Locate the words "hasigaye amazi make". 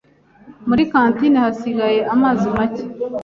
1.45-2.83